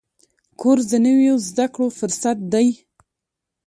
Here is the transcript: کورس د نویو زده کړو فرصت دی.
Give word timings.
کورس 0.59 0.85
د 0.89 0.93
نویو 1.05 1.35
زده 1.47 1.65
کړو 1.73 1.87
فرصت 1.99 2.37
دی. 2.53 2.67